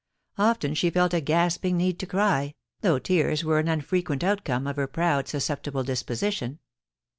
[0.39, 4.77] Often she felt a gasping need to cry, though tears were an unfrequent outcome of
[4.77, 6.57] her proud, susceptible disposition.